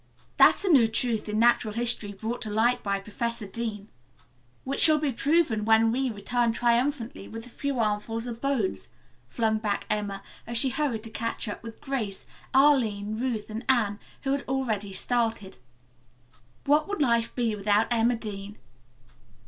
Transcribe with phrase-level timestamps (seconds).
[0.37, 3.87] "That's a new truth in natural history brought to light by Professor Dean."
[4.63, 8.87] "Which shall be proven when we return triumphantly with a few armfuls of bones,"
[9.29, 13.99] flung back Emma as she hurried to catch up with Grace, Arline, Ruth and Anne,
[14.23, 15.57] who had already started.
[16.65, 18.57] "What would life be without Emma Dean?"